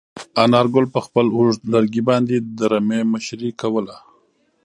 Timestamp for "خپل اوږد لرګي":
1.05-2.01